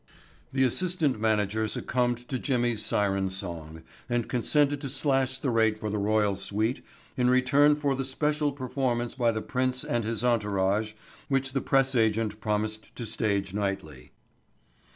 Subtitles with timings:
[0.51, 5.91] The assistant manager succumbed to Jimmy's siren song and consented to slash the rate for
[5.91, 6.83] the royal suite
[7.15, 10.93] in return for the special performance by the prince and his entourage
[11.27, 14.09] which the press agent promised to stage nightly.